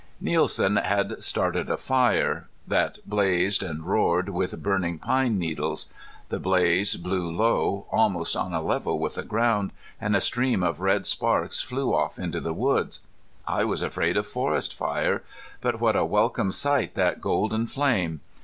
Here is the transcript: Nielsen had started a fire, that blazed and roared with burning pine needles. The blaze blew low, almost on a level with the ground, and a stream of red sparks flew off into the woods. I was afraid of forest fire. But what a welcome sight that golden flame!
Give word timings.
Nielsen 0.19 0.77
had 0.77 1.21
started 1.21 1.69
a 1.69 1.77
fire, 1.77 2.47
that 2.67 2.97
blazed 3.05 3.61
and 3.61 3.85
roared 3.85 4.29
with 4.29 4.63
burning 4.63 4.97
pine 4.97 5.37
needles. 5.37 5.93
The 6.29 6.39
blaze 6.39 6.95
blew 6.95 7.29
low, 7.29 7.85
almost 7.91 8.35
on 8.35 8.51
a 8.51 8.63
level 8.63 8.97
with 8.97 9.13
the 9.13 9.23
ground, 9.23 9.69
and 10.01 10.15
a 10.15 10.19
stream 10.19 10.63
of 10.63 10.81
red 10.81 11.05
sparks 11.05 11.61
flew 11.61 11.93
off 11.93 12.17
into 12.17 12.39
the 12.39 12.51
woods. 12.51 13.01
I 13.47 13.63
was 13.63 13.83
afraid 13.83 14.17
of 14.17 14.25
forest 14.25 14.73
fire. 14.73 15.21
But 15.61 15.79
what 15.79 15.95
a 15.95 16.03
welcome 16.03 16.51
sight 16.51 16.95
that 16.95 17.21
golden 17.21 17.67
flame! 17.67 18.21